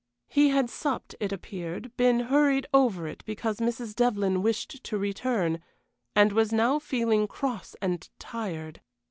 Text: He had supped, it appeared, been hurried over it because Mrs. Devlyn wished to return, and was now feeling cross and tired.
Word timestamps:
He 0.29 0.49
had 0.49 0.67
supped, 0.71 1.13
it 1.19 1.31
appeared, 1.31 1.95
been 1.95 2.21
hurried 2.21 2.65
over 2.73 3.05
it 3.07 3.23
because 3.23 3.59
Mrs. 3.59 3.93
Devlyn 3.93 4.41
wished 4.41 4.83
to 4.85 4.97
return, 4.97 5.61
and 6.15 6.31
was 6.31 6.51
now 6.51 6.79
feeling 6.79 7.27
cross 7.27 7.75
and 7.83 8.09
tired. 8.17 8.81